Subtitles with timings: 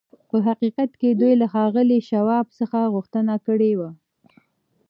[0.29, 3.89] په حقیقت کې دوی له ښاغلي شواب څخه غوښتنه کړې وه